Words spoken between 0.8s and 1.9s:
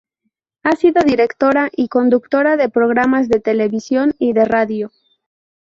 directora y